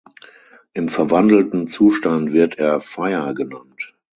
Im 0.73 0.89
verwandelten 0.89 1.67
Zustand 1.67 2.33
wird 2.33 2.57
er 2.57 2.79
Fire 2.79 3.35
genannt. 3.35 3.93